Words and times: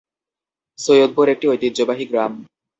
সৈয়দপুর 0.79 1.25
একটি 1.29 1.45
ঐতিহ্যবাহী 1.47 2.05
গ্রাম। 2.11 2.33